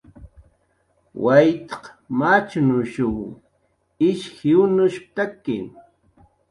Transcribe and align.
"Waytq 1.23 1.81
machnushuw 2.19 3.19
ish 4.09 4.27
jiwnushp""taki" 4.37 5.57